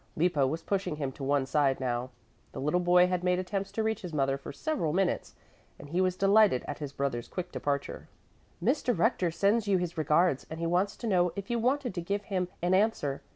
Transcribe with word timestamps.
Lippo 0.15 0.47
was 0.47 0.63
pushing 0.63 0.95
him 0.95 1.11
to 1.11 1.23
one 1.23 1.45
side 1.45 1.79
now. 1.79 2.09
The 2.53 2.59
little 2.59 2.79
boy 2.79 3.05
had 3.05 3.23
made 3.23 3.37
attempts 3.37 3.71
to 3.73 3.83
reach 3.83 4.01
his 4.01 4.13
mother 4.15 4.35
for 4.35 4.51
several 4.51 4.93
minutes, 4.93 5.35
and 5.77 5.89
he 5.89 6.01
was 6.01 6.15
delighted 6.15 6.65
at 6.67 6.79
his 6.79 6.91
brother's 6.91 7.27
quick 7.27 7.51
departure. 7.51 8.07
"Mr. 8.63 8.97
Rector 8.97 9.29
sends 9.29 9.67
you 9.67 9.77
his 9.77 9.99
regards 9.99 10.47
and 10.49 10.59
he 10.59 10.65
wants 10.65 10.97
to 10.97 11.05
know 11.07 11.31
if 11.35 11.51
you 11.51 11.59
wanted 11.59 11.93
to 11.93 12.01
give 12.01 12.23
him 12.23 12.47
an 12.63 12.73
answer. 12.73 13.21